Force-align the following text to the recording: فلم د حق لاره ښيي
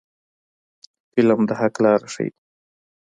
فلم 1.11 1.39
د 1.49 1.51
حق 1.59 1.75
لاره 1.83 2.07
ښيي 2.13 2.29